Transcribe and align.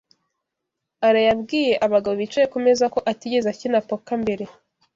Alain 1.07 1.27
yabwiye 1.29 1.73
abagabo 1.85 2.13
bicaye 2.21 2.45
kumeza 2.53 2.85
ko 2.93 2.99
atigeze 3.11 3.47
akina 3.49 3.79
poker 3.89 4.17
mbere. 4.23 4.45